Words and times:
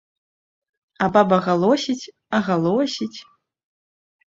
А 1.07 1.09
баба 1.17 1.37
галосіць 1.47 2.11
а 2.39 2.41
галосіць. 2.49 3.13